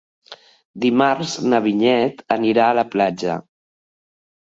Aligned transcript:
Dimarts 0.85 1.35
na 1.53 1.61
Vinyet 1.67 2.27
anirà 2.39 2.69
a 2.73 2.79
la 2.83 2.89
platja. 2.97 3.41